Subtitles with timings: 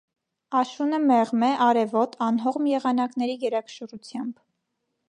[0.61, 4.35] Աշունը մեղմ է, արևոտ՝ անհողմ եղանակների գերակշռությամբ։